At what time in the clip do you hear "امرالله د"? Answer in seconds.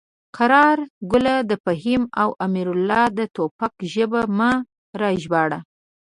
2.45-3.19